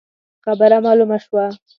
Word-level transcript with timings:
خبره 0.45 0.77
مالومه 0.85 1.17
شوه. 1.23 1.45